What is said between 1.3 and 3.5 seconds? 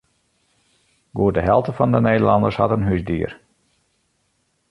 de helte fan de Nederlanners hat in húsdier.